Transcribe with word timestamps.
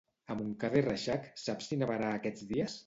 A 0.35 0.37
Montcada 0.39 0.81
i 0.81 0.83
Reixac, 0.87 1.31
saps 1.45 1.71
si 1.71 1.81
nevarà 1.85 2.13
aquests 2.19 2.53
dies? 2.55 2.79